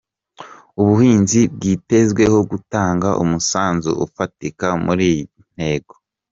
[0.81, 5.23] Ubuhinzi bwitezweho gutanga umusanzu ufatika muri iyi
[5.55, 5.93] ntego.